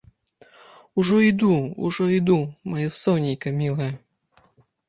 [1.01, 1.51] Ужо іду,
[1.89, 2.39] ужо іду,
[2.73, 3.93] маё сонейка мілае!